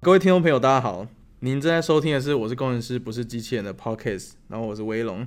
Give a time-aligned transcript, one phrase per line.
[0.00, 1.08] 各位听众朋友，大家好，
[1.40, 5.26] 您正在收听的是《我是工程师不是机器人》的 Podcast，然后我是威龙。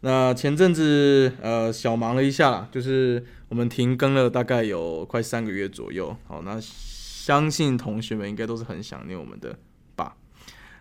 [0.00, 6.14] 那前阵子呃小忙了一下啦，就是我们停更了大概有快三个月左右。
[6.26, 9.58] 好，那相信同学们应该都是很想念我们的
[9.96, 10.14] 吧。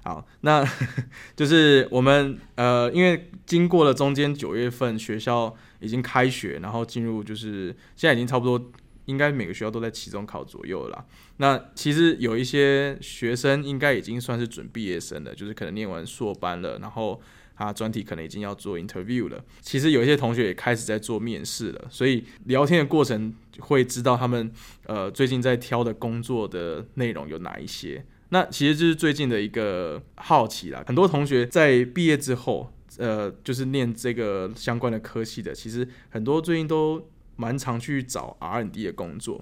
[0.04, 0.68] 好，那
[1.38, 8.70] 就是我们呃，因为经过了中间九月份学校已经开学，然后进入就是现在已经差不多。
[9.09, 11.04] 应该每个学校都在期中考左右了。
[11.38, 17.20] 那其实有一些学生应该已经算是准毕业生了，就是可能念完硕班了，然后
[17.58, 19.44] 他专题可能已经要做 interview 了。
[19.62, 24.52] 其实有一些同学也开始在做面试了，所以聊天的过程会知道他们
[24.85, 28.05] 呃最近在挑的工作的内容有哪一些。
[28.30, 30.84] 那其实就是最近的一个好奇啦。
[30.85, 37.10] 很多同学在毕业之后，呃，就是念这个相关的科系的，其实很多最近都。
[37.39, 39.41] 蛮常去找 R&D 的工作，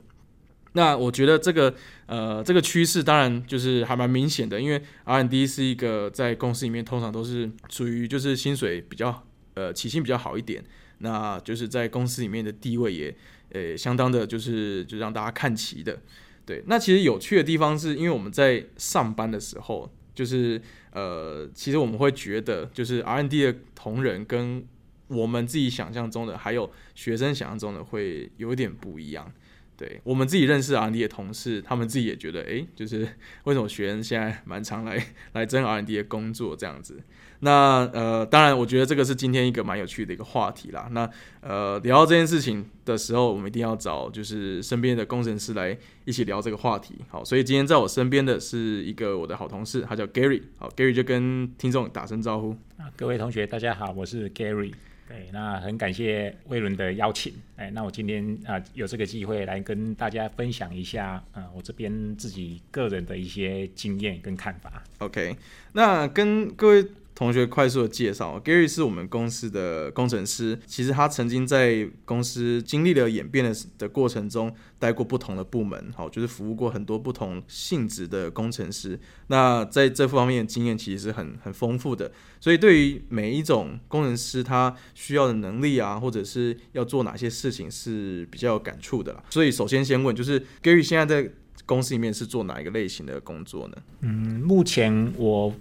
[0.73, 1.73] 那我觉得这个
[2.05, 9.23] 呃这个趋势当然就是还蛮明显的，因为 R&D 是一个在公司里面通常都是属于就是薪水比较
[9.55, 10.63] 呃起薪比较好一点，
[10.99, 13.15] 那就是在公司里面的地位也
[13.54, 15.99] 呃相当的就是就让大家看齐的。
[16.45, 20.61] 对，那其实有趣的地方是因为我们在上班的时候，就是
[20.91, 24.63] 呃其实我们会觉得就是 R&D 的同仁跟
[25.08, 29.32] 我们自己想象中的，还有学生想象中的，会有点不一样。
[29.77, 33.08] 对我们自己认识 R&D 的同事，他们自己也觉得，哎，就是
[33.44, 37.00] 为什么学生现在蛮常来来争 R&D 的工作这样子。
[37.41, 40.90] 那呃，当然，我觉得这个是今天一个蛮有趣的一个话题啦。
[40.91, 41.08] 那
[41.41, 46.96] 呃，聊到这件事情的时候，我们一定要找就是身边的工程师来一起聊这个话题。
[47.08, 50.41] 好，所以今天在我身边的是一个我的好同事，他叫 Gary。
[50.58, 52.58] 好，Gary 就跟听众打声招呼。
[52.96, 54.74] 各位同学，大家好，我是 Gary。
[55.08, 64.84] 对，那很感谢魏伦的邀请，哎，那我今天啊有这个机会来跟大家分享一下，啊，我这边自己个人的一些经验跟看法。
[65.00, 65.35] OK，
[65.73, 66.85] 那跟各位。
[67.17, 70.59] 同学快速的介绍，Gary 是我们公司的工程师。
[70.67, 79.00] 其实他曾经在公司经历了演变的的过程中，待过不同的部门，好，就是服务过很多不同性质的工程师。
[79.29, 82.11] 那在这方面的经验其实是很很丰富的。
[82.39, 89.23] 所以对于每一种工程师，他需要的能力啊，或者是要做哪些事情是比较有感触的啦。
[89.31, 91.31] 所以首先先问，就是 Gary 现在在
[91.66, 93.78] 公司里面是做哪一个类型的工作呢？
[94.01, 95.51] 嗯，目前我。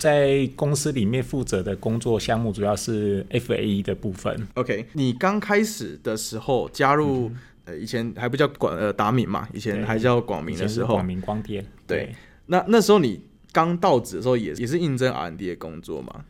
[0.00, 4.48] 在公司里面负责的工作项目主要是 F A E 的部分。
[4.54, 7.30] OK，你刚开始的时候加入，
[7.66, 11.62] 呃，以前还不叫广呃达敏嘛，以前还叫广明的时候，广明光电。
[11.86, 12.14] 对，
[12.46, 13.20] 那那时候你
[13.52, 16.24] 刚到职的时候，也也是应征 R&D 的工作吗？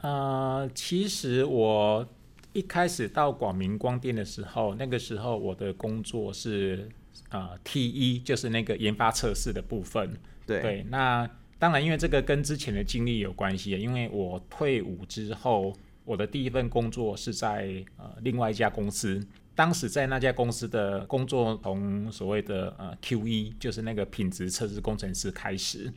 [0.00, 2.04] 呃，其实我
[2.52, 6.88] 一开始到广明光电的时候，那个时候我的工作是
[7.28, 10.16] 呃 T 一，就是那个研发测试的部分。
[10.44, 11.30] 对，那。
[11.62, 13.70] 当然，因为这个跟之前的经历有关系。
[13.70, 15.72] 因为我退伍之后，
[16.04, 19.24] 我的第一份工作是在呃另外一家公司。
[19.54, 25.92] 当时在那家公司的工作，从所谓的呃 Q E，，就是那个品质测试工程师开始。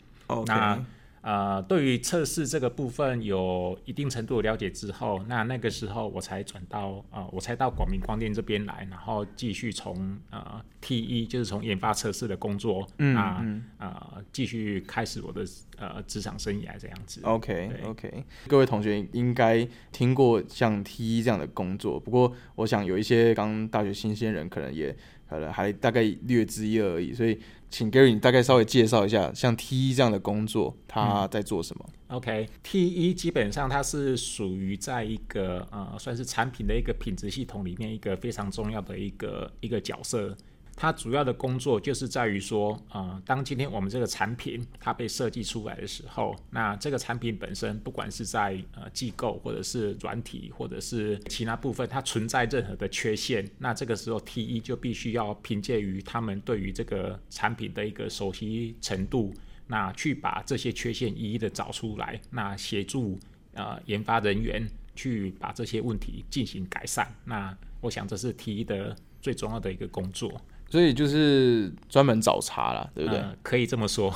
[0.46, 0.80] 那
[1.26, 13.44] 呃，对于测试这个部分有一定程度的了解之后，那那个时候我才转到呃，我才到广明光电这边来，然后继续从呃 T 一，就是从研发测试的工作，嗯啊
[13.80, 15.44] 呃，继续开始我的
[15.78, 17.20] 呃职场生涯这样子。
[17.24, 24.96] OK OK，各位同学应该听过像 T 一这样的工作，不过我想有一些刚大学新鲜人可能也
[25.28, 27.40] 可能还大概略知一二而已，所以。
[27.76, 40.34] 请 Gary，你大概稍微介绍一下，像 T 一这样的工作，他在做什么？OK，T 一基本上它是属于在一个呃，算是产品的一个品质系统里面一个非常重要的一个一个角色。
[40.78, 59.34] 它主要的工作就是在于说，呃，当今天我们这个产品它被设计出来的时候，那这个产品本身不管是在呃机构或者是软体或者是其他部分，它存在任何的缺陷，那这个时候 T 一就必须要凭借于他们对于这个产品的一个熟悉程度，
[59.68, 63.18] 那去把这些缺陷一一的找出来，那协助
[63.54, 64.62] 呃研发人员
[64.94, 67.10] 去把这些问题进行改善。
[67.24, 70.30] 那我想这是 T 一的最重要的一个工作。
[70.70, 73.24] 所以就是专门找茬了，对不对？
[73.44, 74.14] 可以这么说，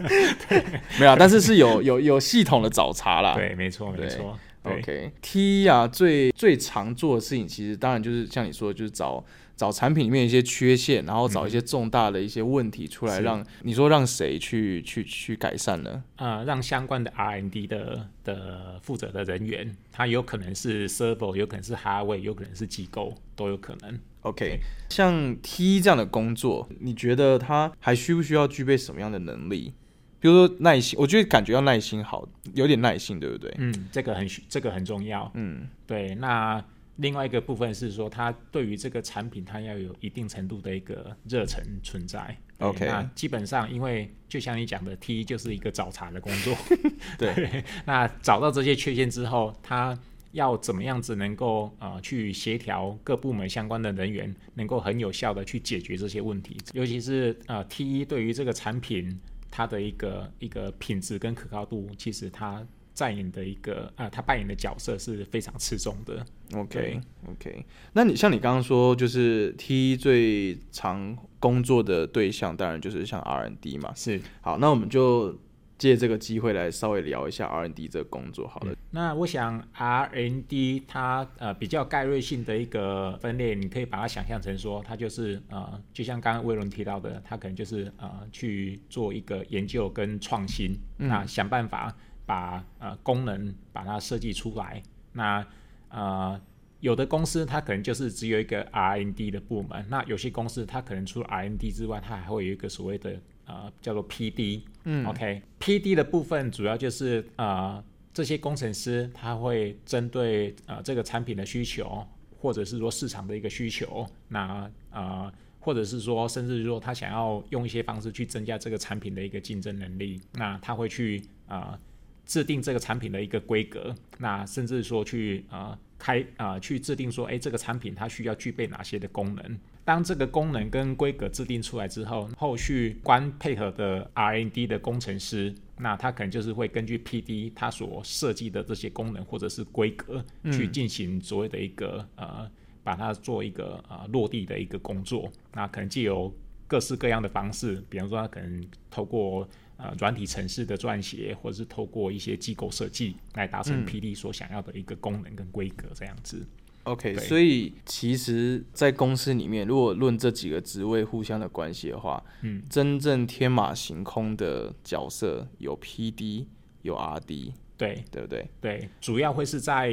[0.98, 3.34] 没有，但是是有有有系统的找茬啦。
[3.34, 4.36] 对，没错，没错。
[4.66, 9.24] OK，T 啊，最最常做的事情，其实当然就是像你说的，就是找
[9.56, 16.02] 找产品里面一些缺陷，然后找一些重大的一些问题出来，让你说让谁去去去改善呢？
[16.16, 23.98] 啊，让相关的 R&D 的的负责的人员，他有可能是 Server，有可能是 Hardware，有可能是机构，都有可能。
[24.22, 24.58] OK，
[24.90, 29.72] 像 T 这样的工作，你觉得他还需不需要具备什么样的能力？
[30.18, 33.54] 比如说耐心，我觉得感觉要耐心好，有点耐心，对不对？
[33.58, 35.30] 嗯，这个很需这个很重要。
[35.34, 36.14] 嗯，对。
[36.16, 36.62] 那
[36.96, 42.36] 另外一个部分是说，他对于这个产品，他要有一定程度的一个热忱存在。
[42.58, 46.56] OK 那基本上，因为就像你讲的，T 就是一个找茬的工作。
[47.18, 49.98] 对 那找到这些缺陷之后，他
[50.32, 59.20] 要怎么样子能够呃去协调各部门相关的人员，能够很有效的去解决这些问题，尤其是呃 T 一对于这个产品
[59.50, 62.66] 它的一个一个品质跟可靠度，其实它
[62.98, 66.24] 扮演的一个呃，他扮演的角色是非常吃重的。
[66.54, 66.98] OK
[67.28, 73.92] OK，那你像你刚刚说，就是 T 最常工作的对象，当然就是像 R&D 嘛。
[73.94, 75.38] 是，好，那我们就
[75.78, 78.74] 借这个机会来稍微聊一下 R&D 这个工作好了。
[78.90, 91.94] 那我想 R&D 它呃比较概率性的一个分类，你可以把它想象成说，它就是呃，就像刚刚威伦提到的，它可能就是呃去做一个研究跟创新，那想办法
[92.24, 94.82] 把呃功能把它设计出来。
[95.12, 95.46] 那
[95.90, 96.40] 呃
[96.80, 104.62] 有的公司它可能就是只有一个 R&D 的部门，那有些公司它可能除了 R&D 之外，它还会有一个所谓的呃叫做 PD。
[104.84, 107.82] 嗯，OK，PD 的部分主要就是呃
[108.12, 112.06] 这些工程师他会针对呃这个产品的需求，
[112.38, 121.76] 或者是说市场的一个需求，那呃或者是说甚至说他想要用一些方式去增加这个产品的一个竞争能力，那他会去呃
[122.24, 129.58] 制定这个产品的一个规格，那甚至说去呃开啊、呃去制定说，哎，这个产品它需要具备哪些的功能。
[129.86, 142.50] 当这个功能跟规格制定出来之后，后续关配合的 R&D 的工程师，那他可能就是会根据 PD 他所设计的这些功能或者是规格，去进行所谓的一个呃，
[142.82, 145.30] 把它做一个呃落地的一个工作。
[145.54, 146.34] 那可能既有
[146.66, 156.44] 各式各样的方式，比方说他可能透过呃软体程式的撰写，或者是透过一些机构设计来达成 PD 所想要的一个功能跟规格这样子。
[156.86, 166.46] OK，所以其实，在公司里面，如果论这几个职位互相的关系的话，嗯，真正天马行空的角色有 PD，
[166.82, 168.48] 有 RD，对对不对？
[168.60, 169.88] 对，主要会是在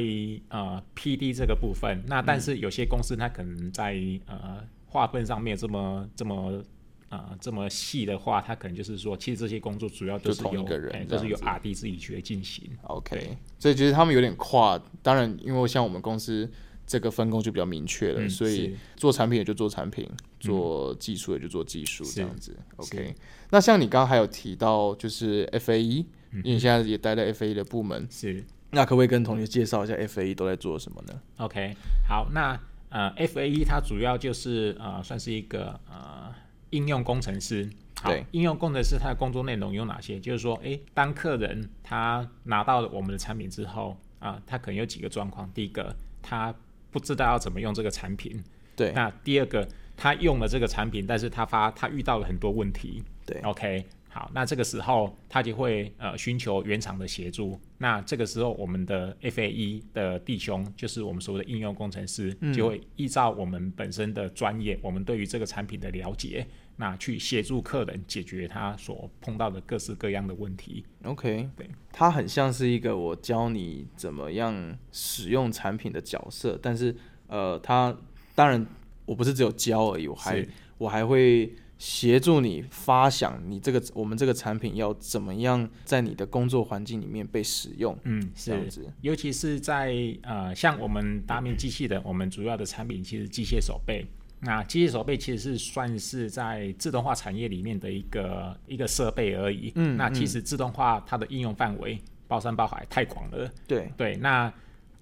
[0.48, 2.02] 呃 PD 这个部分。
[2.06, 3.94] 那但是有些公司它可能在
[4.26, 6.62] 呃划分上面这么这么。
[7.10, 12.68] 呃，这么细的话，它可能就是说，其实这些工作主要就同一是由个人哎都是由这样子 R D 自己去进行。
[12.82, 16.50] OK，所以其实他们有点跨，当然，因为像我们公司
[16.86, 20.08] 这个分工就比较明确了，嗯所以做产品也就做产品，
[20.38, 22.56] 做技术也就做技术这样子。
[22.76, 23.14] OK，
[23.50, 31.74] 那像你刚刚还有提到就是 FAE，、因为你现在也待在 FAE 的部门，是那可不可以跟同学介绍一下 FAE 都在做什么呢？OK，
[32.08, 32.60] 好，那
[32.90, 36.32] 呃，F A E 它主要就是呃，算是一个呃
[36.70, 37.68] 应用工程师。
[38.00, 40.20] 好对，应用工程师他的工作内容有哪些？
[40.20, 45.50] 就是说，诶，当客人他拿到了我们的产品之后啊、他可能有几个状况。
[45.54, 46.54] 第一个，他
[46.94, 48.38] 不知道要怎么用这个产品；
[48.76, 48.92] 对。
[48.92, 53.02] 那第二个，他用了这个产品，但是他发他遇到了很多问题。
[53.26, 53.40] 对。
[53.40, 57.58] OK，好，那这个时候他就会呃寻求原厂的协助。
[57.78, 66.46] 那这个时候，我们的 FAE 的弟兄，就是我们所谓的应用工程师，就会依照我们本身的专业，我们对于这个产品的了解，
[66.76, 70.84] 那去协助客人解决他所碰到的各式各样的问题。
[71.02, 76.94] OK，对，它很像是一个我教你怎么样使用产品的角色，但是
[77.26, 77.96] 呃，他
[78.36, 78.64] 当然
[79.06, 80.46] 我不是只有教而已，我还
[80.78, 88.50] 我还会协助你发想你这个我们这个产品要怎么样在你的工作环境里面被使用，嗯，是。
[88.50, 88.92] 这样子。
[89.00, 94.06] 尤其是在呃，像我们大面机器人，我们主要的产品其实机械手背。
[94.40, 99.72] 那机械手背其实是算是在自动化产业里面的一个一个设备而已。
[99.74, 103.50] 嗯那其实自动化它的应用范围包山包海太广了。
[103.66, 104.52] 对，对，那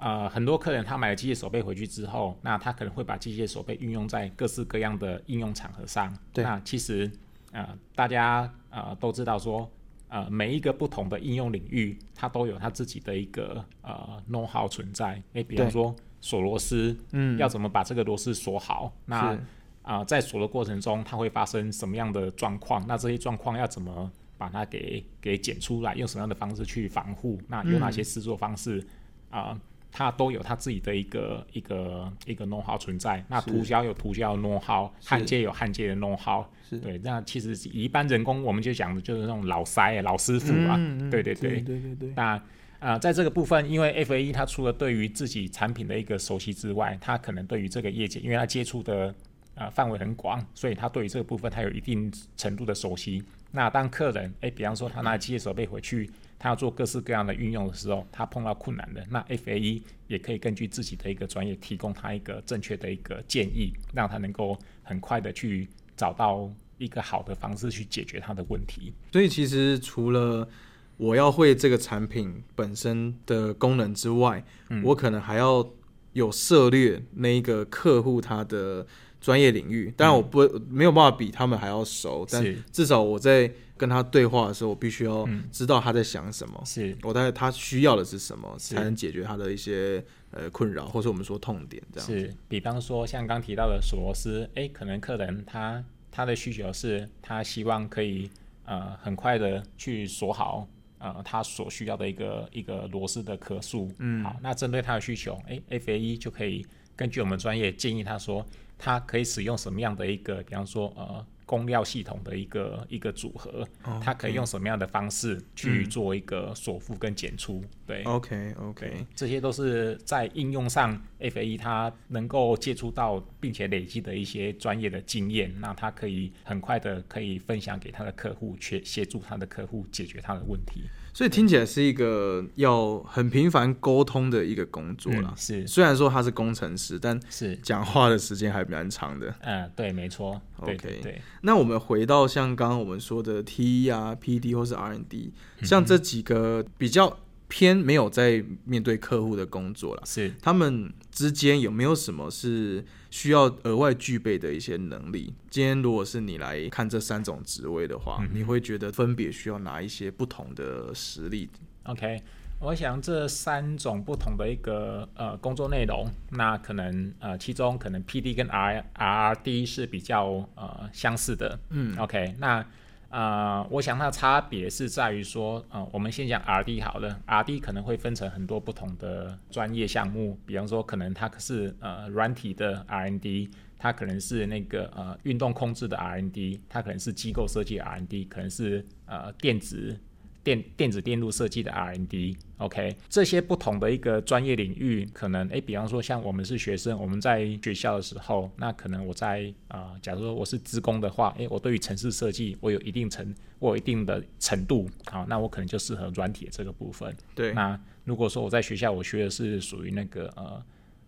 [0.02, 6.12] 呃，很多客人他买了机械手背回去之后，那他可能会把机械手背运用在各式各样的应用场合上。
[6.32, 7.08] 对那其实
[7.52, 9.70] 呃，大家呃都知道说，
[10.08, 15.22] 呃，每一个不同的应用领域，它都有它自己的一个呃 know how 存在。
[15.34, 18.92] 诶，比方说锁螺丝，嗯，要怎么把这个螺丝锁好？
[19.06, 19.40] 那是
[19.82, 22.84] 啊、在锁的过程中，它会发生什么样的状况？
[22.88, 25.94] 那这些状况要怎么把它给给剪出来？
[25.94, 27.40] 用什么样的方式去防护？
[27.46, 28.84] 那有哪些制作方式
[29.30, 29.60] 啊、
[29.92, 33.22] 它都有它自己的一个一个一个 know how 存在。
[33.28, 36.44] 那涂胶有涂胶的 know how，焊接有焊接的 know how。
[36.82, 40.76] 对，那其实一般人工我们就讲的就是那种老塞老师傅啊。
[41.10, 42.42] 对对对对对对，那
[42.78, 49.14] 呃，在这个部分，因为 F A E 它除了对于自己产品的一个熟悉之外，它可能对于这个业界，因为它接触的
[49.54, 53.22] 呃范围很广，所以它对于这个部分它有一定程度的熟悉。
[53.52, 68.92] 那当客人诶，比方说他拿机械手背回去，他要做各式各样的运用的时候，他碰到困难的，那 FAE 也可以根据自己的一个专业，提供他一个正确的一个建议，让他能够很快的去找到一个好的方式去解决他的问题。
[69.12, 70.48] 所以其实除了
[70.96, 74.42] 我要会这个产品本身的功能之外，
[74.82, 75.68] 我可能还要
[76.14, 78.86] 有涉猎那一个客户他的
[79.22, 79.90] 专业领域。
[79.96, 92.06] 当然，我不没有办法比他们还要熟，但至少我在跟他对话的时候，我必须要知道他在想什么，是我大概他需要的是什么，才能解决他的一些呃困扰，或者我们说痛点这样。
[92.06, 98.30] 是，比方说像刚提到的锁螺丝，诶，可能客人他他的需求是他希望可以
[98.64, 103.90] 呃很快的去锁好呃他所需要的一个一个螺丝的颗数。
[103.98, 106.64] 嗯，好，那针对他的需求，哎 f a e 就可以
[106.96, 108.44] 根据我们专业建议他说，
[108.78, 111.24] 他可以使用什么样的一个，比方说呃。
[111.44, 113.68] 供料系统的一个一个组合，
[114.00, 117.62] 他可以用什么样的方式去做一个锁付跟检出？
[117.86, 130.84] 对，OK OK，这些都是在应用上，FAE 它能够接触到并且累积的一些专业的经验，那他可以很快的可以分享给他的客户，去协助他的客户解决他的问题。
[131.14, 135.34] 所以听起来是一个要很频繁沟通的一个工作啦。
[135.36, 139.34] 是，虽然说他是工程师，但是讲话的时间还蛮长的。
[139.40, 140.40] 嗯，对，没错。
[140.58, 141.20] OK，对。
[141.42, 147.18] 那我们回到像刚刚我们说的 T E 啊、P D 或是 R N D，像这几个比较。
[147.54, 155.34] 偏没有在面对客户的工作了，是他们之间有没有什么是需要额外具备的一些能力？
[155.50, 161.50] 今天如果是你来看这三种职位的话，你会觉得分别需要哪一些不同的实力
[161.82, 162.22] ？OK，
[162.58, 172.64] 我想这三种不同的一个呃工作内容，那可能呃其中可能 PD 跟 R R D 是比较呃相似的，嗯，OK，那。
[173.12, 190.00] 啊，我想它差别是在于说，啊，我们先讲 R D 好了，R D 可能会分成很多不同的专业项目，比方说可能它是呃软体的 R N D，它可能是那个呃运动控制的 R N D，它可能是机构设计 R N D，可能是呃电子。
[190.44, 207.14] 电电子电路设计的 R&D，OK，这些不同的一个专业领域，可能诶，比方说像我们是学生，我们在学校的时候，那可能我在啊，假如说我是职工的话，诶，我对于城市设计我有一定程，我有一定的程度，好，那我可能就适合软体这个部分。
[207.34, 210.62] 对，那如果说我在学校我学的是属于那个呃。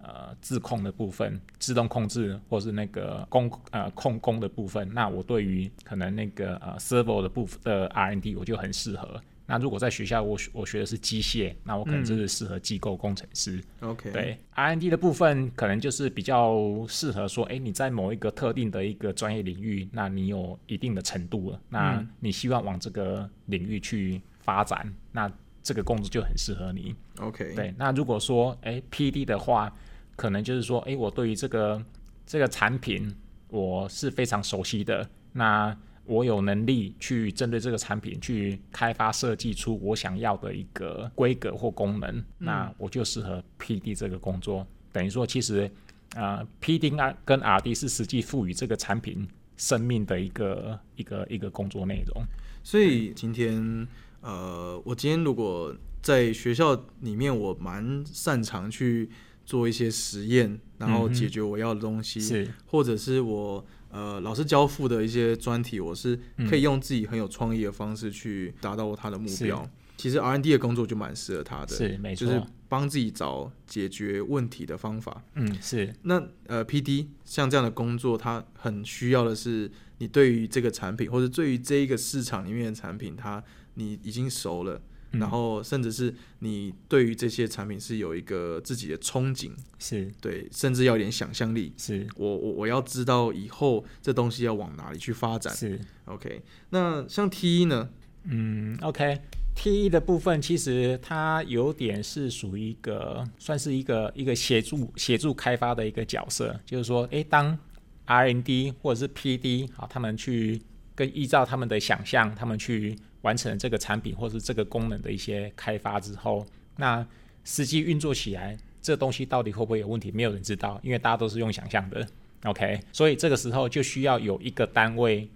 [0.06, 9.18] 呃，自控的部分，自动控制或是那个工呃控工的部分，那我对于可能那个呃 servo 的部分的 R&D 我就很适合。
[9.46, 13.62] 那如果在学校我我学的是机械，那我可能就是适合机构工程师。
[13.80, 25.30] OK，对 R&D 的部分可能就是比较适合说，哎，你在某一个特定的一个专业领域，那你有一定的程度了，那你希望往这个领域去发展，那
[25.62, 26.94] 这个工作就很适合你。
[27.18, 29.75] OK，对，那如果说哎 PD 的话。
[30.16, 31.83] 可能就是说，哎，我对于这个
[32.26, 33.14] 这个产品
[33.49, 44.66] 我是非常熟悉的，那我有能力去针对这个产品去开发设计出我想要的一个规格或功能，那我就适合 PD 这个工作。
[44.92, 45.71] 等于说，其实
[46.14, 52.23] 啊，PD 啊跟 RD 是实际赋予这个产品生命的一个一个一个工作内容。
[52.62, 53.88] 所以今天，
[54.21, 59.11] 呃，我今天如果在学校里面，我蛮擅长去。
[59.45, 69.69] 做一些实验，然后解决我要的东西，是或者是我呃老师交付的一些专题，我是可以用自己很有创意的方式去达到他的目标。
[69.97, 75.23] 其实 R N D 的工作就蛮适合他的，是没错，就是帮自己找解决问题的方法。
[75.35, 75.95] 嗯，是。
[76.03, 83.43] 那呃 P D 像这样的工作，它很需要的是你对于这个产品，或者对于这一个市场里面的产品，它
[83.75, 84.83] 你已经熟了。
[85.18, 91.73] 然后，甚至是你对于这些产品是有一个自己的憧憬，是对，甚至要一点想象力。
[91.76, 95.54] 是我我我要知道以后这东西要往哪里去发展。
[95.54, 96.42] 是 OK。
[96.71, 97.88] 那像 T 一呢？
[98.25, 107.59] 嗯，OK，T 一的部分其实它有点是属于一个算是一个一个协助协助开发的一个角色，就是说，诶，当
[108.06, 110.61] R&D 或者是 PD 好，他们去
[110.95, 112.97] 跟依照他们的想象，他们去。
[113.25, 116.47] 完成这个产品或是这个功能的一些开发之后，
[116.77, 117.03] 那
[117.43, 120.13] 实际运作起来，这东西到底会不会有问题？
[120.13, 122.07] 没有人知道，因为大家都是用想象的。
[122.43, 125.27] OK，所以这个时候就需要有一个单位，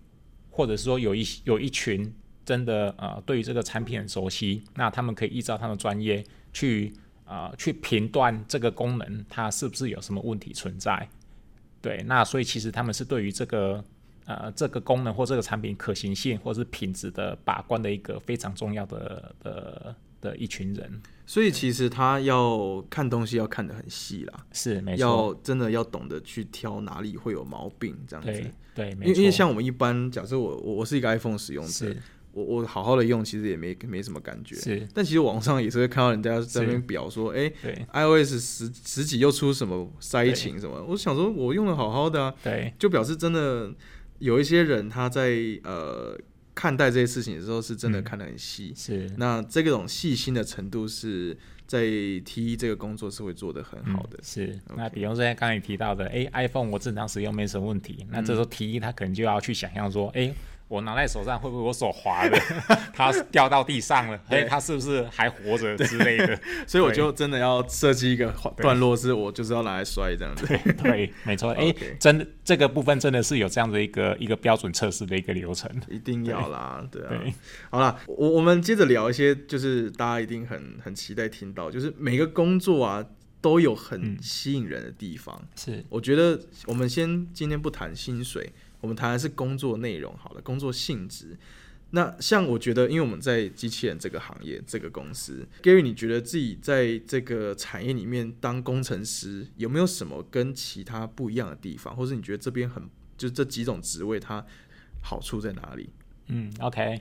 [0.50, 2.12] 或者是说有一有一群
[2.44, 6.22] 真的呃对于这个产品很熟悉，那他们可以依照他们专业
[6.52, 6.92] 去
[7.24, 11.08] 呃去评断这个功能它是不是有什么问题存在。
[11.80, 13.82] 对，那所以其实他们是对于这个。
[14.28, 21.02] 呃这个功能或这个产品可行性或是品质的把关的一个非常重要的的的一群人。
[21.26, 28.52] 所以其实他要看东西要看得很细啦，是没要错，真的要懂得去挑哪里会有毛病这样子对。
[28.74, 31.92] 对，没因为因为，像我们一般，假设我我我是一个 iPhone 使用者，
[32.32, 34.54] 我我好好的用，其实也没没什么感觉。
[34.54, 43.68] 是，但其实网上也是会看到人家在那边表说，哎、对 i o s 十十几又出什么灾情什么，我想说我用的好好的啊，对就表示真的
[44.18, 45.30] 有一些人他在
[45.64, 46.18] 呃
[46.54, 48.04] 看待这些事情的时候是真的嗯。
[48.04, 49.08] 看得很细，是。
[49.16, 51.82] 那这种细心的程度是在
[52.24, 54.18] T 一这个工作是会做得很好的。
[54.18, 54.24] 嗯。
[54.24, 60.34] 是，那比如说像刚才你提到的，哎，iPhone 我正常使用没什么问题，那这时候 T 一他可能就要去想象说，哎，
[60.68, 62.38] 我拿在手上会不会我手滑了，
[62.92, 66.38] 它掉到地上了，哎，对它是不是还活着之类的？
[66.68, 70.46] 所以我就真的要设计一个段落，是我就是要拿来摔这样子。
[70.82, 75.70] 对，没错，哎真的这个部分真的是有这样的一个一个标准测试的一个流程。
[75.88, 77.08] 一定要啦，对啊。
[77.08, 77.32] 对，
[77.70, 83.04] 好啦，我我们接着聊一些，就是大家一定很很期待听到，就是每个工作啊
[83.40, 85.40] 都有很嗯吸引人的地方。
[85.56, 91.36] 是我觉得我们先今天不谈薪水，我们谈的是工作内容好了，工作性质。
[91.90, 102.82] 那像我觉得，因为我们在机器人这个行业、这个公司，Gary，你觉得自己在这个产业里面当工程师，有没有什么跟其他不一样的地方，或者你觉得这边很
[103.16, 104.44] 就这几种职位它
[105.02, 105.88] 好处在哪里？
[106.26, 107.00] 嗯，OK，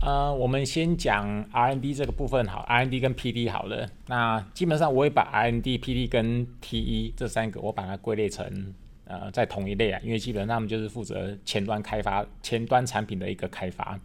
[0.00, 3.90] 呃，我们先讲 R&D 这个部分好，R&D 跟 PD 好了。
[4.06, 8.72] 那基本上我会把 R&D、PD 跟 TE 这三个，我把它归类成
[9.08, 13.98] 呃在同一类啊，因为基本上他们就是负责前端开发、前端产品的一个开发。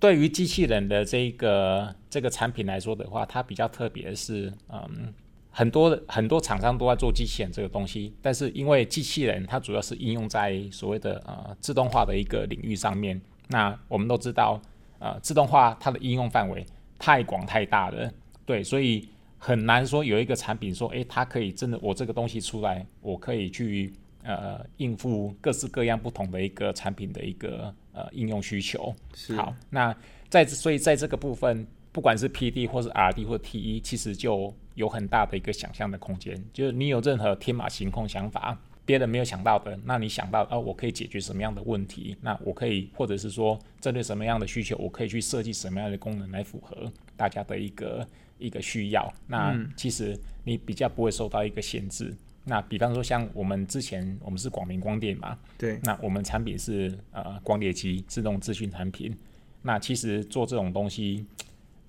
[0.00, 5.14] 对于机器人的这个这个产品来说的话，它比较特别是，嗯，
[5.50, 13.18] 很多很多厂商都在做机器人这个东西，但是因为机器人它主要是应用在所谓的呃自动化的一个领域上面。
[13.48, 14.60] 那我们都知道，
[14.98, 16.66] 呃，自动化它的应用范围
[16.98, 18.12] 太广太大了，
[18.44, 23.92] 对，所以很难说有一个产品说，诶，它可以真的我这个东西出来，我可以去
[24.26, 28.94] 呃应付各式各样不同的一个产品的一个呃应用需求。
[29.36, 29.96] 好，那
[30.28, 36.42] 在所以在这个部分，不管是 PD 或是 RD 或 TE，其实就有很大的一个想象的空间。
[36.52, 42.16] 就是你有任何天马行空想法，别人没有想到的，那你想到哦，我可以解决什么样的问题？
[42.20, 48.06] 那我可以，或者是说针对什么样的需求，我可以去设计什么样的功能来符合大家的一个
[48.38, 49.12] 一个需要。
[49.26, 52.14] 那其实你比较不会受到一个限制。
[52.48, 59.12] 那比方说像我们之前我们是广明光电嘛，对，那我们产品是呃光碟机，是那种资讯产品。
[59.62, 61.26] 那其实做这种东西，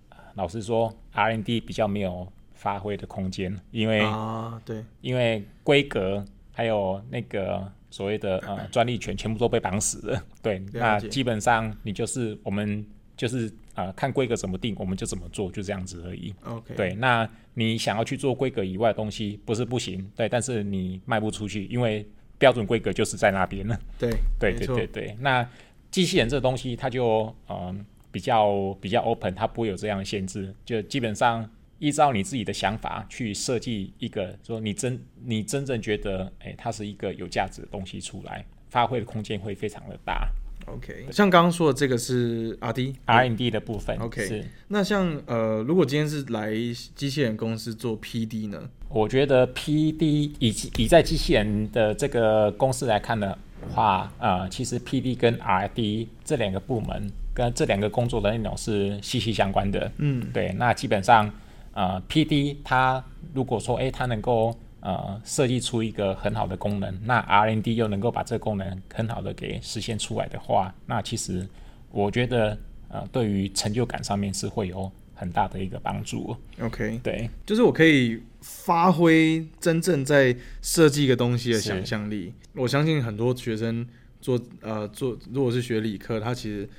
[0.10, 10.24] 呃老实说，R&D 比较没有发挥的空间，因为、啊，对，因为规格还有那个所谓的呃专利权全部都被绑死了。
[10.42, 12.84] 对，那基本上你就是我们
[13.18, 16.34] 就是呃看规格怎么定，我们就怎么做，就这样子而已。
[16.46, 23.78] OK，对，那你想要去做规格以外的东西，不是不行，对，但是你卖不出去，因为标准规格就是在那边了。
[23.98, 25.46] 对 对对对对，那
[25.90, 31.50] 机器人这东西，它就嗯比较比较 open，它不会有这样的限制，就基本上
[31.80, 40.30] 依照你自己的想法去设计一个，说你真你真正觉得，哎、它是一个有价值的东西出来，发挥的空间会非常的大。
[40.68, 46.52] OK，像刚刚说的这个是 RD，RD 的部分 OK 是，那像呃，如果今天是来
[46.96, 48.62] 机器人公司做 PD 呢？
[48.90, 53.38] 我觉得 PD 以及以在机器人的这个公司来看的
[53.74, 59.92] 话，呃，其实 PD 跟 R&D 这两个部门跟这两个工作的内容是息息相关的。
[59.98, 61.32] 嗯，对，那基本上，
[61.74, 63.04] 呃，PD 它
[63.34, 71.48] 如果说，诶，它能够呃设计出一个很好的功能，那 R&D 又能够把这个功能很好的给实现出来的话，那其实
[71.92, 72.58] 我觉得，
[72.90, 76.36] 呃，对于成就感上面是会有很大的一个帮助。
[76.62, 82.34] OK，对，就是我可以发挥真正在设计一个东西的想象力。
[82.54, 83.86] 我相信很多学生
[84.22, 86.70] 做呃做，如果是学理科，他其实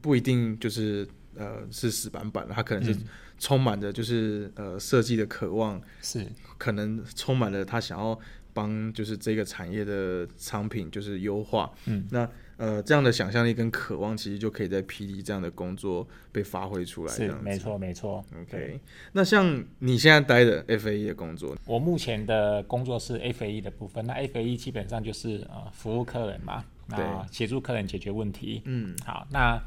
[0.00, 3.04] 不一定就是呃是死板板的，他可能是嗯
[3.42, 6.24] 充满着就是呃设计的渴望，是
[6.58, 8.16] 可能充满了他想要
[8.52, 11.72] 帮就是这个产业的商品就是优化。
[11.86, 17.12] 嗯，那呃这样的想象力跟渴望，其实就可以在 PD 这样的工作被发挥出来。
[17.12, 17.58] 是没。
[17.58, 18.24] 错没错。
[18.30, 18.80] 对 OK，
[19.14, 28.62] 那像你现在待的 FAE 的工作，我目前的工作是 FAE 的部分，那 FAE 基本上就是呃服务客人嘛，那对协助客人解决问题。
[28.66, 29.60] 嗯，好，那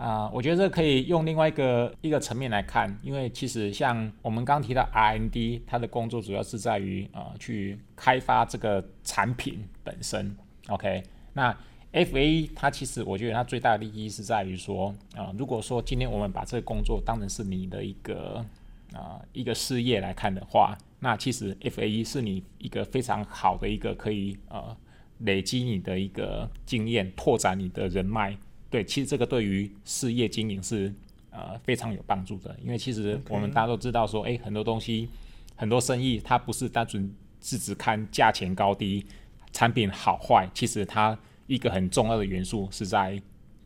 [0.00, 10.34] 啊、我觉得这可以用另外一个一个层面来看，因为其实像我们刚提到 R&D，它的工作主要是在于呃去开发这个产品本身。
[10.68, 11.02] OK，
[11.34, 11.54] 那
[11.92, 18.42] FA 它其实我觉得它最大的利益是在于说，啊、如果说今天我们把这个工作当成是你的一个
[18.94, 24.74] 啊、一个事业来看的话，那其实 FA 是你一个非常好的一个可以呃
[25.18, 28.34] 累积你的一个经验，拓展你的人脉。
[28.70, 30.92] 对，其实这个对于事业经营是
[31.30, 35.08] 呃非常有帮助的，因为其实我们大家都知道说，诶，很多东西
[35.56, 39.04] 很多生意它不是单纯是只看价钱高低、
[39.52, 43.20] 产品好坏，其实它一个很重要的元素是在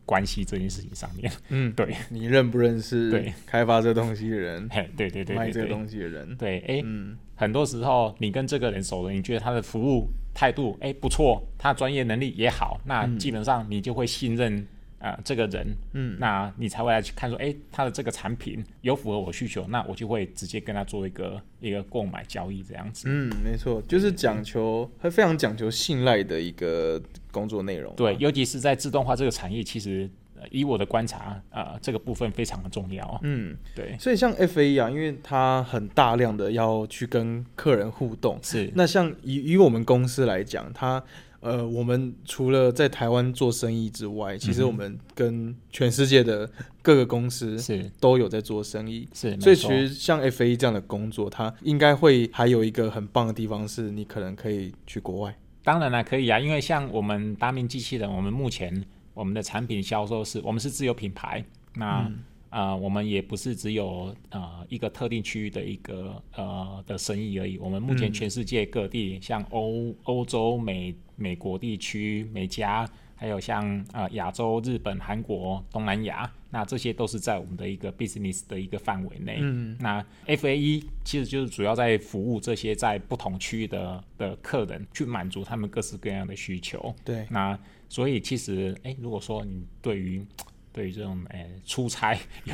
[0.07, 1.31] 关系这件事情上面。
[1.49, 6.35] 嗯，对，你认不认识对开发这东西的人，嘿，对对对卖这个东西的人？
[6.35, 14.65] 对，诶，嗯，很多时候你跟这个人熟了，你觉得他的服务态度诶不错，他专业能力也好，那基本上你就会信任。
[15.05, 23.05] 啊、这个人，嗯，那你才会来去看说，诶，他的这个产品有符合我需求，那我就会直接跟他做一个一个购买交易这样子。
[23.07, 27.93] 嗯，没错，就是讲求，它非常讲求信赖的一个工作内容。
[27.95, 33.19] 对，，尤其是在自动化这个产业，其实、呃以我的观察，呃，这个部分非常的重要。
[33.21, 41.03] 嗯，对，所以像 FA 啊，因为它很大量的要去跟客人互动，是那像以以我们公司来讲，它
[41.45, 46.49] 呃，我们除了在台湾做生意之外，其实我们跟全世界的
[46.81, 47.89] 各个公司 是。
[47.99, 49.07] 都有在做生意。
[49.13, 55.37] 是，所以其实像 FA 这样的工作，它应该会还有一个很棒的地方，是你可能可以去国外。
[55.63, 62.19] 当然了，可以啊，因为像我们达明机器人，我们目前我们的产品销售是我们是自有品牌，那、嗯。
[62.51, 68.13] 呃，我们也不是只有呃一个特定区域的一个呃的生意而已，我们目前嗯。
[68.13, 79.37] 全世界各地，像欧欧洲、美美国地区、美加，还有像呃亚洲、日本、韩国、东南亚，那这些都是在我们的一个 business 的一个范围内。
[79.41, 86.93] 嗯，那 FAE 其实就是主要在服务这些在不同区域的的客人，去满足他们各式各样的需求。
[87.03, 90.25] 对，那所以其实，哎、如果说你对于
[90.73, 92.53] 对于这种诶、出差 有、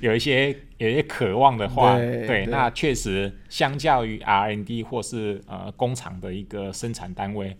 [0.00, 7.54] 有一些有一些渴望的话，对对那确实相较于 R N D 或是呃工厂的一个生产单位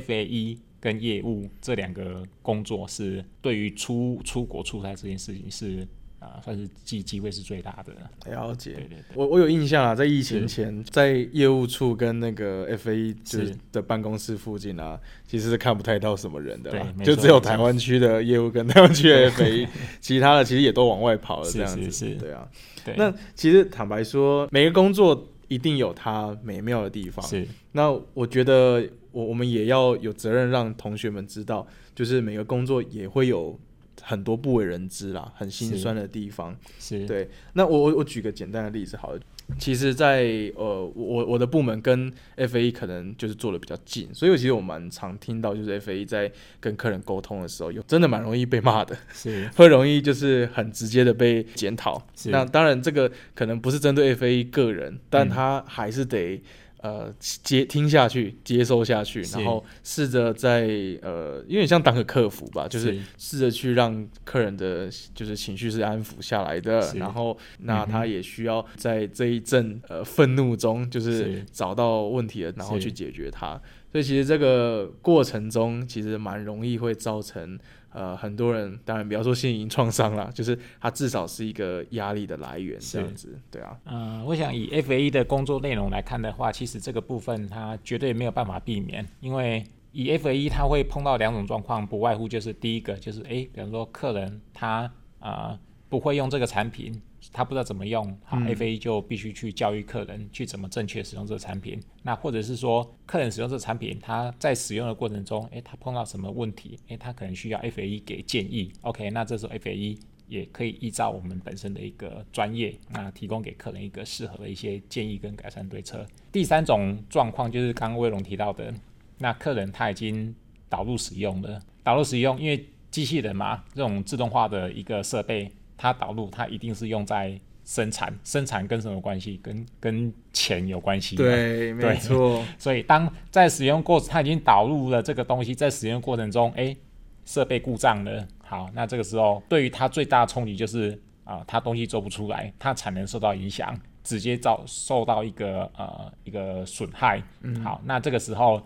[0.00, 5.80] ，FAE 跟业务这两个工作是对于出出国出差这件事情是
[6.18, 7.92] 啊、呃算是机机会是最大的。
[8.30, 8.72] 了解。
[8.72, 9.04] 对对对。
[9.14, 19.68] 我我有印象啊，在疫情前，在业务处跟那个 FA 就是是的办公室附近啊，其实是看不太到什么人的啦就只有台湾区的业务跟 台湾区的 FA，
[20.00, 21.82] 其他的其实也都往外跑了，这样子。
[21.84, 22.48] 是是对啊。
[22.84, 27.26] 对，那其实坦白说，每个工作一定有它美妙的地方。
[27.26, 33.58] 是那我觉得我我们也要有责任让同学们知道，就是每个工作也会有
[34.02, 36.54] 很多不为人知啦，很心酸的地方。
[36.78, 39.20] 是，对，那我我我举个简单的例子好了。
[39.58, 40.22] 其实在，
[40.56, 52.02] 呃，我我的部门跟 FA 可能就是做的比较近，所以其实我蛮常听到，就是 FA 在跟客人沟通的时候，有真的蛮容易被骂的，是 会容易就是很直接的被检讨。
[52.28, 56.42] 那当然，这个可能不是针对 FA 个人，但嗯他还是得
[56.84, 60.68] 呃接听下去，接收下去，然后试着在
[61.00, 63.00] 呃有点像当个客服吧，就是是。
[63.16, 71.44] 试着去让客人的就是情绪是安抚下来的，然后那他也需要在这一阵呃愤怒中，就是是。
[71.50, 73.58] 找到问题了，然后去解决它。
[73.90, 77.58] 所以其实这个过程中，其实蛮容易会造成
[77.94, 97.00] 呃很多人，当然不要说心灵创伤啦，就是它至少是一个压力的来源，这样子，对啊，嗯、我想以 FA 的工作内容来看的话，其实这个部分它绝对没有办法避免，因为以 FA 它会碰到两种状况，不外乎就是第一个就是诶，比方说客人他啊、呃不会用这个产品，
[97.34, 101.78] 他不知道怎么用，好、嗯 f a 就必须去教育客人去怎么正确使用这个产品。
[102.04, 108.72] 那或者是说，客人使用这个产品，他在使用的过程中，诶，他碰到什么问题，诶，他可能需要 FA 给建议。
[108.82, 116.06] OK，那这时候 FA 也可以依照我们本身的一个专业，那提供给客人一个适合的一些建议跟改善对策。
[116.30, 118.72] 第三种状况就是刚刚威龙提到的，
[119.18, 120.32] 那客人他已经
[120.68, 129.40] 导入使用了，导入使用，因为机器人嘛，这种自动化的一个设备，它导入它一定是用在生产，生产跟什么关系？
[129.42, 131.16] 跟跟钱有关系。。
[131.16, 136.76] 对，没错， 所以当在使用过程，它已经导入了这个东西，在使用过程中，哎，
[137.24, 138.26] 设备故障了。
[138.42, 147.22] 好，那这个时候对于它最大的冲击就是啊、它东西做不出来，它产能受到影响，直接遭受到一个呃一个损害。
[147.62, 148.62] 好，那这个时候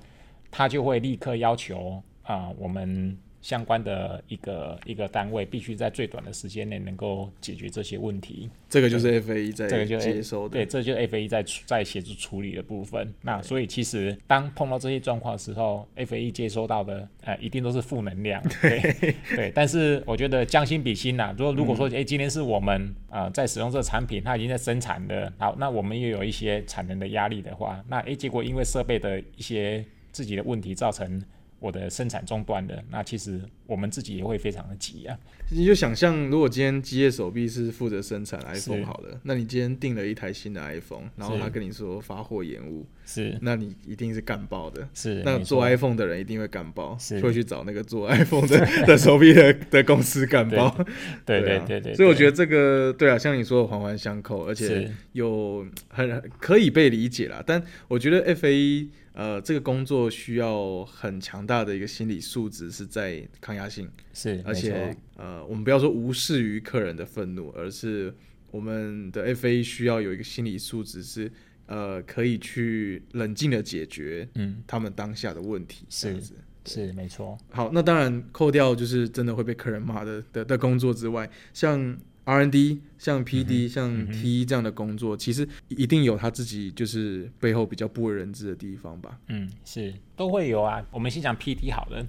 [0.50, 8.48] 它就会立刻要求啊、我们相关的一个一个单位必须在最短的时间内能够解决这些问题。
[8.68, 10.54] 这个就是 FAE 在这个就接收的。
[10.54, 13.12] 对，这就是 F A 在在协助处理的部分。
[13.22, 18.42] 那所以其实当碰到这些状况的时候，FAE 接收到的呃一定都是负能量。
[18.60, 31.22] 对对，但是我觉得将心比心呐，如果如果说哎、今天是我们呃在使用这个产品，它已经在生产的，好，那我们又有一些产能的压力的话，那哎结果因为设备的一些自己的问题造成。
[31.58, 35.18] 我的生产中断的，那其实我们自己也会非常的急啊。
[35.50, 43.36] 你就想象，如果今天机械手臂是负责生产 iPhone 好的，那你今天订了一台新的 iPhone，然后他跟你说发货延误，是。
[43.40, 44.86] 那你一定是干爆的。
[44.94, 47.18] 是，那做 iPhone 的人一定会干爆，是。
[47.20, 50.76] 会去找那个做 iPhone 的的手臂的的公司干爆。
[51.24, 51.40] 对。
[51.40, 51.64] 对啊。
[51.66, 54.90] 对对，所以我觉得得这个对啊，像你说的环环相扣，而且是。
[55.12, 57.42] 有很可以被理解啦。
[57.44, 58.86] 但我觉得 FA
[59.18, 68.14] 呃这个工作需要很强大的一个心理素质，是在抗压性，是，而且呃我们不要说无视于客人的愤怒，而是
[68.52, 71.28] 我们的 FA 需要有一个心理素质是
[71.66, 76.34] 呃可以去冷静的解决嗯他们当下的问题，这样是子。
[76.64, 81.96] 是没错，好，那当然扣掉就是真的会被客人骂的的的工作之外，像
[82.28, 89.18] R&D、像 PD、像 T 这样的工作，其实一定有他自己就是背后比较不为人知的地方吧。
[89.28, 90.84] 嗯，是都会有啊。
[90.90, 92.06] 我们先讲 PD 好了，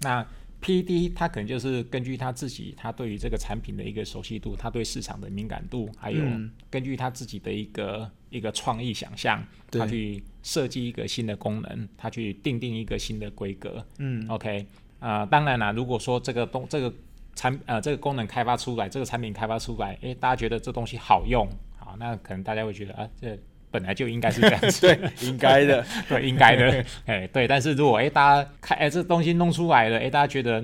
[0.00, 0.26] 那
[0.60, 13.82] PD 他可能就是根据他自己，他对于这个产品的一个熟悉度，他对市场的敏感度，还有嗯根据他自己的一个一个创意想象，他去设计一个新的功能，他去定定一个新的规格。
[13.98, 14.66] 嗯 OK，
[14.98, 16.92] 啊、当然啦，如果说这个东这个
[17.34, 23.38] 产呃这个功能开发出来，这个产品开发出来，诶，大家觉得这东西好用，好，那可能大家会觉得啊，这
[23.70, 25.84] 本来就应该是这样子， 对，应该的。
[26.08, 27.48] 对，应该的， 哎，对。
[27.48, 30.62] 但是如果诶大家看诶这东西弄出来了，诶大家觉得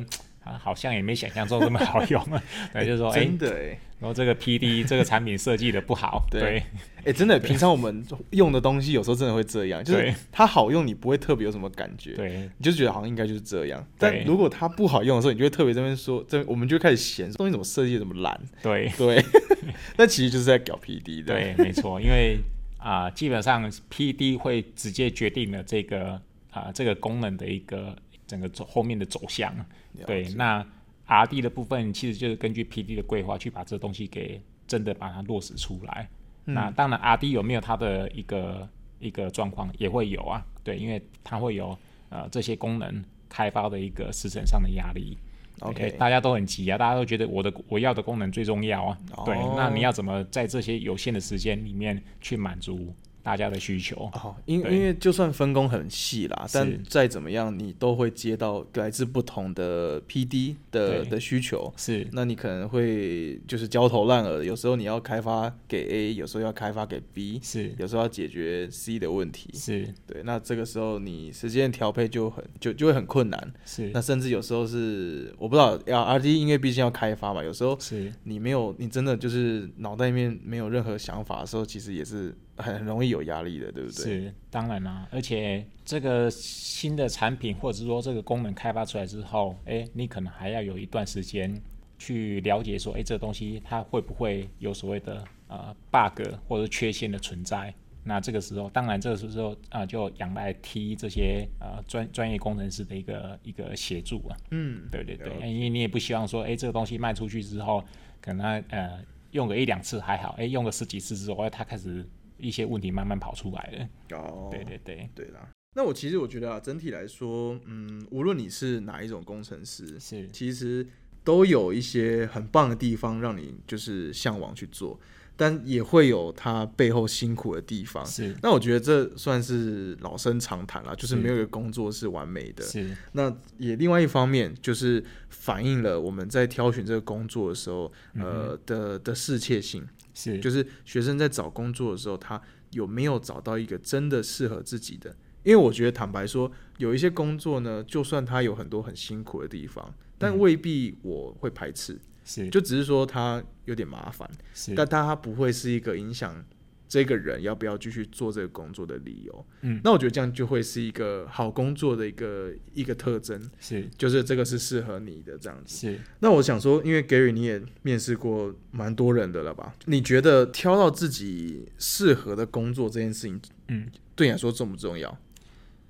[0.49, 2.25] 啊好像也没想象中这么好用，
[2.73, 6.41] 对，就是说哎，真的哎，然后这个 PD 这个产品设计的不好， 对。
[6.41, 6.63] 对。
[7.05, 12.49] 哎，真的，平常我们用的东西有时候真的会这样，就是它好用，你不会特别有什么感觉，对。
[12.59, 13.87] 你就觉得好像应该就是这样。
[13.99, 18.91] 但如果它不好用的时候，你就会特别这边说，这我们就开始嫌东西怎么设计得这么烂，对。
[18.99, 19.25] 对，
[19.97, 22.39] 那其实就是在搞 PD 的，对，没错，因为
[22.79, 27.97] 啊、基本上 PD 会直接决定了这个啊、这个功能的一个
[28.29, 29.53] 整个走后面的走向。
[29.57, 29.67] 了
[30.07, 30.65] 对，那
[31.07, 36.09] R D 的部分其实就是根据 P D 的规划去把这东西给真的把它落实出来。
[36.45, 38.69] 嗯那当然 R D 有没有它的一个
[39.01, 41.77] 一个状况也会有啊，对，因为它会有
[42.11, 45.19] 呃这些功能开发的一个时程上的压力。
[45.61, 48.99] OK 大家都很急啊，大家都觉得我的我要的功能最重要啊。
[49.27, 52.95] 对哦，那你要怎么在这些有限的时间里面去满足
[53.29, 53.95] 大家的需求？
[54.15, 61.71] 哦，因因为就算分工很细啦，但再怎么样，你都会接到来自不同的 PD 的的需求。
[61.77, 69.51] 是那你可能会就是焦头烂额，有时候你要开发给 A，有时候要开发给 B，是有时候要解决 C 的问题。
[69.53, 73.53] 是对，那这个时候你时间调配就很就就会很困难。
[73.67, 84.05] 是那甚至有时候是我不知道，要 R D 因为毕竟要开发嘛，有时候是你没有，你真的就是脑袋里面没有任何想法的时候，其实也是很很容易有压力的，对不对？
[84.05, 91.61] 是，当然啦、而且这个新的产品或者说这个功能开发出来之后，哎，你可能还要有一段时间
[91.99, 97.73] 去了解说，哎，这个东西它会不会有所谓的呃 bug 或者缺陷的存在。
[98.05, 104.37] 那这个时候，当然这个时候啊、呃就仰赖 T 这些呃专专业工程师的一个一个协助啊。
[104.51, 107.85] 嗯，对对对，因为你也不希望说，哎，这个东西卖出去之后，
[108.23, 108.99] 可能呃
[109.33, 112.03] 用个一两次还好，哎，用个十几次之后，哎，它开始
[112.39, 114.17] 一些问题慢慢跑出来了。
[114.17, 115.49] 哦，对对对，对啦。
[115.75, 120.87] 那我其实我觉得啊，整体来说，嗯，无论你是哪一种工程师，是其实
[121.23, 124.99] 都有一些很棒的地方让你就是向往去做，
[125.37, 128.05] 但也会有它背后辛苦的地方。
[128.05, 132.65] 是那我觉得这算是老生常谈了，就是是没有一个工作是完美的。
[132.65, 139.87] 是那也另外一方面就是反映了我们在挑选这个工作的时候，呃的的适切性，
[140.19, 140.39] 是。
[140.41, 145.15] 就是学生在找工作的时候，他有没有找到一个真的适合自己的？
[145.45, 152.49] 因为我觉得坦白说，有一些工作呢，就算他有很多很辛苦的地方，但未必我会排斥，是。
[152.51, 154.75] 就只是说他有点麻烦，是。
[154.75, 156.45] 但他不会是一个影响
[156.89, 159.47] 这个人要不要继续做这个工作的理由。
[159.61, 165.77] 嗯那我觉得这样就会是一个好工作的一个一个特征，是就是这个是适合你的这样子。
[165.77, 169.75] 是那我想说，因为 Gary 你也面试过蛮多人的了吧？
[169.85, 175.17] 你觉得挑到自己适合的工作这件事情，嗯对你来说重不重要？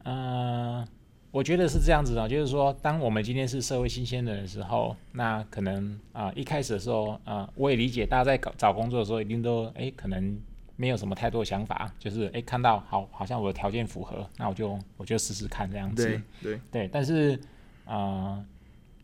[0.02, 0.86] 呃，
[1.30, 10.36] 我我觉得是这样子的，就是说，当我们今天是社会新鲜人的时候，那可能啊、一开始的时候啊、我也理解大家在搞找工作的时候，一定都哎可能
[10.80, 16.04] 没有什么太多想法，就是哎看到好好像我的条件符合，那我就我就试试看这样子。
[16.04, 17.38] 对对，对，但是
[17.84, 18.46] 呃，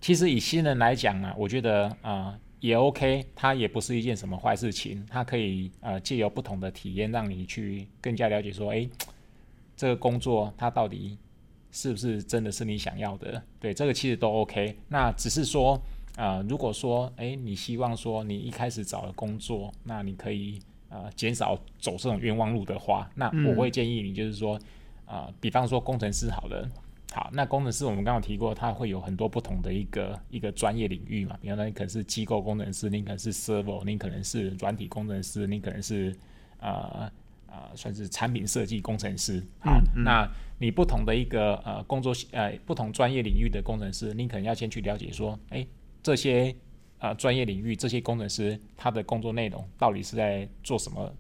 [0.00, 8.88] 其实以新人来讲啊，我觉得呃也 OK，它也不是一件什么坏事情，它可以呃借由不同的体验，让你去更加了解说，哎，
[9.76, 11.18] 这个工作它到底
[11.72, 13.42] 是不是真的是你想要的？
[13.58, 14.78] 对，这个其实都 OK。
[14.88, 15.76] 那只是说，
[16.16, 20.60] 呃，如果说，哎，你希望说你一开始找的工作，那你可以
[20.94, 24.56] 呃减少走这种冤枉路的话，那我会建议你就是说，
[25.04, 26.70] 啊、比方说工程师好了。
[27.12, 36.12] 好，那工程师我们刚刚提过，他会有很多不同的一个一个专业领域嘛，比方说你可能是机构工程师，你可能是 server，你可能是软体工程师，你可能是
[36.58, 37.08] 呃
[37.46, 39.40] 呃算是产品设计工程师。
[39.60, 40.28] 好，那
[40.58, 45.64] 你不同的一个呃工作呃不同专业领域的工程师，你可能要先去了解说，哎，
[46.02, 46.52] 这些
[47.04, 51.14] 呃专业领域这些工程师他的工作内容到底是在做什么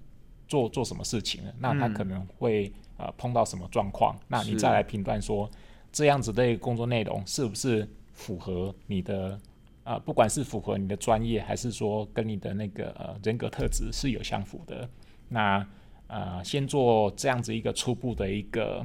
[0.48, 1.52] 做做什么事情呢？
[1.58, 4.16] 那他可能会呃碰到什么状况？
[4.26, 5.50] 那你再来评断说
[5.92, 9.38] 这样子的一个工作内容是不是符合你的
[9.84, 14.88] 呃，不管是符合你的专业，还是说跟你的那个呃人格特质是有相符的。
[15.28, 15.66] 那
[16.06, 18.82] 呃，先做这样子一个初步的一个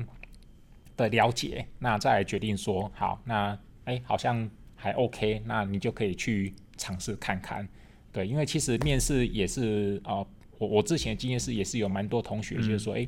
[0.97, 7.69] 的了解，那再来决定说好，那哎好像还 OK，那你就可以去尝试看看。
[8.11, 13.05] 对，因为其实面试也是啊、呃我我之前的经验是也是有蛮多同学就是说，哎、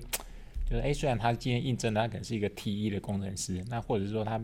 [0.66, 4.40] 就是哎，虽然他今天应征的他可能是一个 T 一的工程师，那或者是说他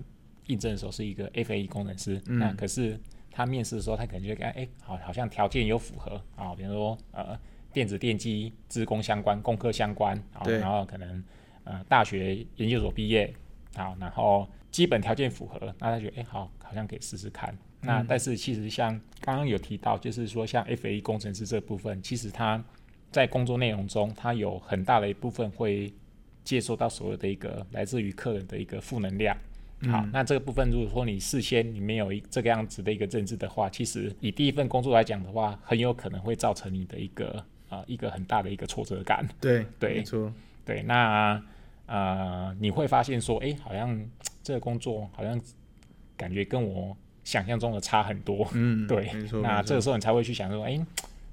[0.48, 3.00] 应征的时候是一个 FA 工程师，那可是
[3.32, 7.40] 他面试的时候他可能就会看，哎，好好像条件有符合啊，比如说呃
[7.72, 11.24] 电子电机、资工相关、工科相关，啊，然后可能
[11.64, 13.34] 呃大学研究所毕业，
[13.78, 17.58] 好，然后基本条件符合，那他觉得哎好，好像可以试试看。
[17.88, 22.64] 那但是其实像刚刚有提到，就是说像 FA 工程师这部分，其实他
[23.12, 25.92] 在工作内容中，他有很大的一部分会
[26.44, 29.36] 接收到所有的一个来自于客人的一个负能量。
[29.92, 37.30] 好，那这个部分如果说你事先你没有一这个样子的一个认知的话，其实以第一份工作来讲的话，很有可能会造成你的一个
[37.70, 39.28] 啊、呃一个很大的一个挫折感。
[39.40, 40.34] 对 对没错，
[40.66, 41.40] 对，那
[41.86, 44.04] 呃你会发现说，哎，好像
[44.42, 45.40] 这个工作好像
[46.18, 46.98] 感觉跟我
[47.28, 48.48] 想象中的差很多。
[48.54, 49.12] 嗯， 对
[49.44, 50.80] 那这个时候你才会去想说，哎，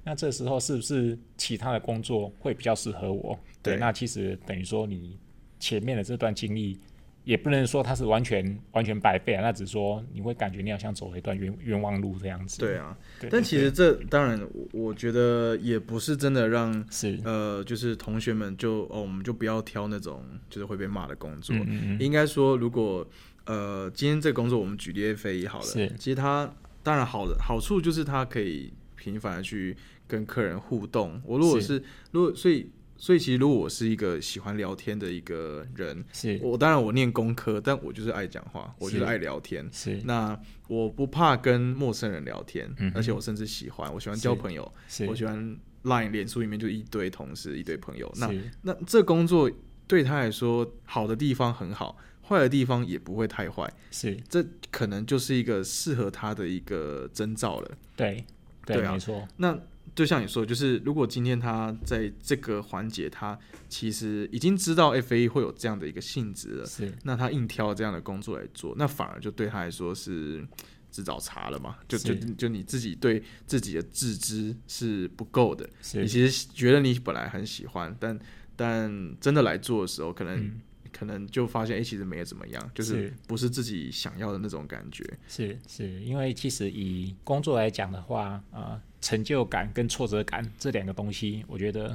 [0.03, 3.39] 那这时候是不是其他的工作会比较适合我？
[3.63, 5.17] 对那其实等于说你
[5.57, 6.77] 前面的这段经历，
[7.23, 12.59] 也不能说它是完全完全白费啊，那只是说你会感觉你好像走了一段冤冤枉路这样子。
[12.59, 21.55] 对啊，对，但其实这当然，我我觉得也不是真的让是呃，就是同学们就哦，我们就不要挑那种就是会被骂的工作。
[21.55, 23.07] 嗯嗯嗯应该说，如果
[23.45, 25.91] 呃今天这个工作我们举例 FA 好了，是。
[25.97, 26.53] 其实它
[26.83, 29.75] 当然好的好处就是它可以频繁的去
[30.07, 31.21] 跟客人互动。
[31.25, 36.39] 我如果是是如果所以所以其实如果我是一个喜欢聊天的一个人，是。
[36.41, 39.67] 我当然我念工科，但我就是爱讲话，我就是是爱聊天。
[39.71, 40.01] 是。
[40.05, 45.05] 那我不怕跟陌生人聊天，嗯而且我甚至喜欢，我喜欢交朋友，是。
[45.07, 48.11] 我喜欢 Line 脸书里面就一堆同事，一堆朋友。
[48.15, 48.31] 那
[48.61, 49.51] 那这工作
[49.87, 57.71] 对他来说，好的地方很好，坏的地方也不会太坏，是，这可能就是一个适合他的一个征兆了。
[57.95, 58.25] 对
[58.65, 59.57] 对没错，那
[59.93, 63.37] 就像你说，就是如果今天他在这个环节，他
[63.69, 66.91] 其实已经知道 FA 会有这样的一个性质了，是。
[67.03, 70.45] 那他硬挑这样的工作来做，那反而就对他来说是
[70.89, 71.77] 自找茬了嘛？
[71.87, 78.19] 就就就你自己对自己的自知是不够的，你其实觉得你本来很喜欢，但
[78.55, 80.59] 但真的来做的时候，可能、嗯
[80.97, 85.03] 可能就发现，哎、其实没有怎么样，就是是不是自己想要的那种感觉。
[85.27, 91.93] 是是，因为其实以工作来讲的话，呃，成就感跟挫折感这两个东西，我觉得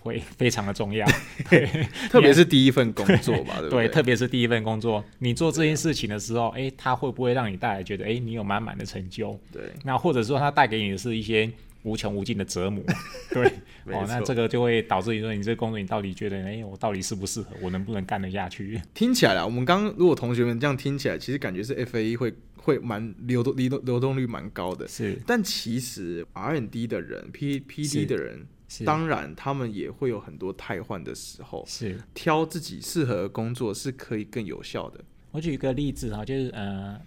[0.00, 1.04] 会非常的重要。
[1.50, 1.66] 对
[2.08, 3.88] 特别是第一份工作吧， 对不对，对？
[3.88, 9.36] 特别是第一份工作，你做这件事情的时候，哎，它会不会让你带来觉得，哎，你有满满的成就？
[9.52, 11.50] 对，那或者说它带给你的是一些
[11.86, 12.82] 无穷无尽的折磨，
[13.32, 13.46] 对，
[13.84, 18.80] 哦，那错这个就会导致你说你这个工作你到底觉得，哎，我到底适不适合，我能不能干得下去？
[18.92, 31.96] 听起来啦，我们刚如果同学们这样听起来，其实感觉是 F A 会会蛮流动流动流动率蛮高的，是但其实 R N D 的人、P P D 的人，是，当然他们也会有很多汰换的时候，是。
[32.12, 35.04] 挑自己适合的工作是可以更有效的。
[35.30, 36.98] 我举一个例子哈，就是呃，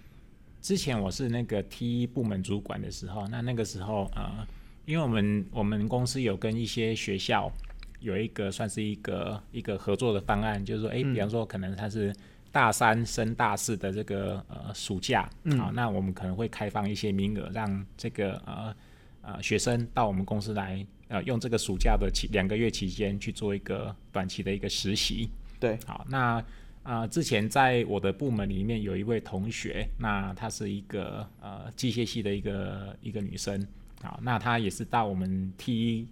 [0.62, 4.48] 之前我是那个 T 部门主管的时候，那那个时候呃，
[4.90, 7.52] 因为我们我们公司有跟一些学校
[8.00, 12.12] 有一个算是一个一个合作的方案，就是说，哎、比方说可能他是
[12.52, 15.30] 大三升大四的这个呃暑假，
[15.60, 18.76] 好，那我们可能会开放一些名额，让这个呃
[19.22, 25.30] 呃学生到我们公司来，呃，用这个暑假的期两个月期间去做一个短期的一个实习。
[25.60, 26.44] 对，好，那
[26.82, 33.64] 啊、之前在我的部门里面有一位同学，那她是一个呃机械系的一个一个女生，
[34.02, 36.08] 好，那他也是到我们 T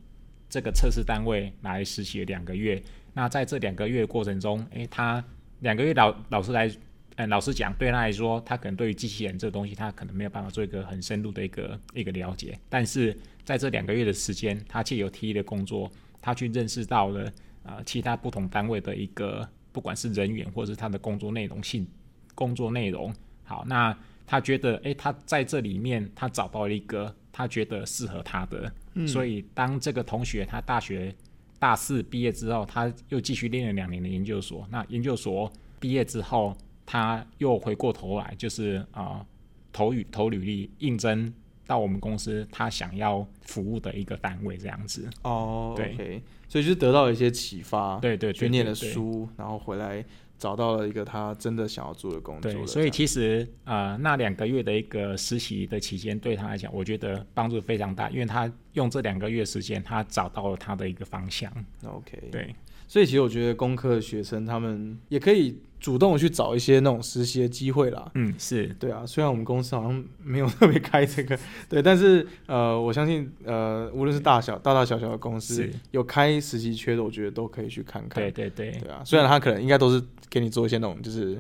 [0.50, 2.82] 这个测试单位来实习两个月。
[3.14, 5.24] 那在这两个月过程中，诶，他
[5.62, 6.70] 两个月老老师来，
[7.16, 12.60] 呃，老实讲，对他来说，他可能对于机器人这个东西，他可能没有办法做一个很深入的一个一个了解。
[12.70, 17.32] 但是在这两个月的时间，他借由 T 的工作，他去认识到了
[17.64, 21.88] 呃其他不同单位的一个，不管是人员或者是他的工作内容性
[22.36, 23.14] 工作内容。
[23.44, 28.72] 好，那他觉得，诶，他在这里面他找到了一个他觉得适合他的，
[29.08, 31.16] 所以当这个同学他大学
[31.58, 34.68] 大四毕业之后，他又继续练了两年的研究所。
[34.70, 36.56] 那研究所毕业之后，
[36.86, 39.26] 他又回过头来，就是啊、呃
[39.72, 41.32] 投履投履历应征
[41.68, 45.08] 到我们公司他想要服务的一个单位这样子。
[45.22, 46.22] 哦对。
[46.50, 50.04] 所以就是得到了一些启发，对对对去念了书，然后回来
[50.38, 52.52] 找到了一个他真的想要做的工作。
[52.52, 61.52] 对，所以其实呃，那两个月的一个实习的期间，对他来讲，我觉得帮助非常大，因为他用这两个月时间，他找到了他的一个方向。
[61.86, 62.56] OK，对，
[62.88, 68.10] 所以其实我觉得工科的学生他们也可以主动去找一些那种实习的机会啦。
[68.16, 71.38] 嗯，是，对啊，虽然我们公司好像没有特别开这个，
[71.70, 78.24] 对，但是呃，我相信呃，无论是大小大大小小的公司有开实习缺的，我觉得都可以去看看。
[78.24, 81.40] 对对对对啊，虽然他可能应该都是给你做一些那种就是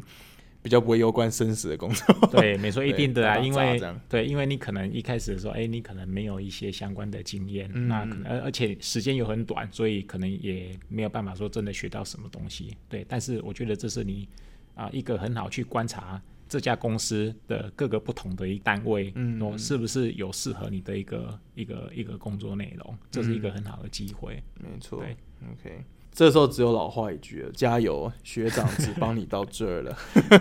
[0.62, 2.16] 比较不会攸关生死的工作。
[2.32, 12.76] 对，没错，一定的啊，因为对，因为你可能一开始的时候，哎，你可能没有一些相关的经验，嗯那可能而而且时间又很短，所以可能也没有办法说真的学到什么东西。
[12.90, 14.28] 对，但是我觉得这是你
[14.76, 24.42] 啊、一个很好去观察这家公司的各个不同的一单位，嗯哦，是不是有适合你的一个一个一个工作内容，这是一个很好的机会。
[24.60, 25.18] 没错对
[25.52, 25.84] ，OK。
[26.18, 29.96] 这时候只有老话一句了，加油，学长只帮你到这儿了。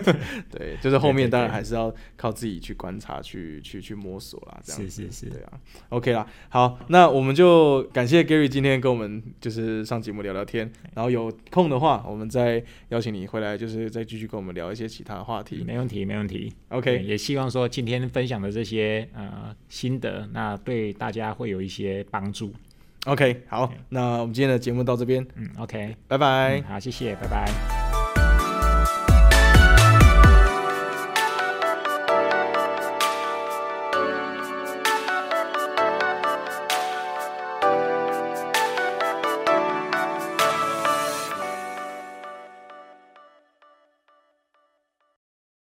[0.51, 4.89] 对，就是后面当然还是要靠自己去观察、去去去摸索啦，这样子。
[4.89, 5.53] 是是是对啊
[5.91, 6.27] ，OK 啦。
[6.49, 15.63] 好，那我们就感谢 Gary 今天跟我们就是上节目聊聊天，然后有空的话，我们再邀请你回来，就是再继续跟我们聊一些其他的话题。
[15.63, 16.51] 没问题，没问题。
[16.71, 22.51] OK，也希望说今天分享的这些呃心得，那对大家会有一些帮助。
[23.07, 26.59] OK，好，那我们今天的节目到这边，嗯，OK，拜拜。
[26.59, 27.86] 嗯好，谢谢，拜拜。